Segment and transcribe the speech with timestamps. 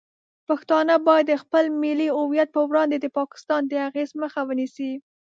[0.47, 4.91] پښتانه باید د خپل ملي هویت په وړاندې د پاکستان د اغیز مخه ونیسي.